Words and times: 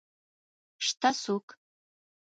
شته 0.85 1.09
څوک؟ 1.21 1.45